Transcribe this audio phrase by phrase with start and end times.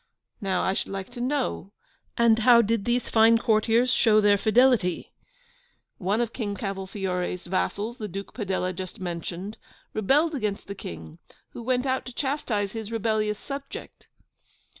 [0.41, 1.73] Now, I should like to know,
[2.17, 5.13] and how did these fine courtiers show their fidelity?
[5.99, 9.59] One of King Cavolfiore's vassals, the Duke Padella just mentioned,
[9.93, 11.19] rebelled against the King,
[11.51, 14.07] who went out to chastise his rebellious subject.